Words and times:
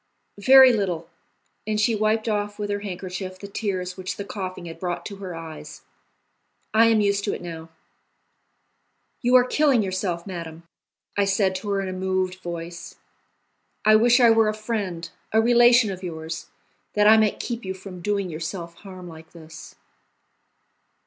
"Very 0.39 0.73
little;" 0.73 1.11
and 1.67 1.79
she 1.79 1.93
wiped 1.95 2.27
off 2.27 2.57
with 2.57 2.71
her 2.71 2.79
handkerchief 2.79 3.37
the 3.37 3.47
tears 3.47 3.95
which 3.97 4.17
the 4.17 4.25
coughing 4.25 4.65
had 4.65 4.79
brought 4.79 5.05
to 5.05 5.17
her 5.17 5.35
eyes; 5.35 5.83
"I 6.73 6.87
am 6.87 7.01
used 7.01 7.23
to 7.25 7.35
it 7.35 7.41
now." 7.43 7.69
"You 9.21 9.35
are 9.35 9.43
killing 9.43 9.83
yourself, 9.83 10.25
madame," 10.25 10.63
I 11.15 11.25
said 11.25 11.53
to 11.57 11.69
her 11.69 11.81
in 11.81 11.87
a 11.87 11.93
moved 11.93 12.41
voice. 12.41 12.95
"I 13.85 13.95
wish 13.95 14.19
I 14.19 14.31
were 14.31 14.49
a 14.49 14.55
friend, 14.55 15.07
a 15.33 15.39
relation 15.39 15.91
of 15.91 16.01
yours, 16.01 16.47
that 16.93 17.05
I 17.07 17.15
might 17.17 17.39
keep 17.39 17.63
you 17.63 17.75
from 17.75 18.01
doing 18.01 18.27
yourself 18.27 18.73
harm 18.77 19.07
like 19.07 19.33
this." 19.33 19.75